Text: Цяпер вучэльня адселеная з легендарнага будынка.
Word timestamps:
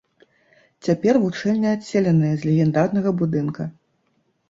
Цяпер 0.87 1.19
вучэльня 1.27 1.69
адселеная 1.77 2.35
з 2.37 2.41
легендарнага 2.53 3.17
будынка. 3.25 3.73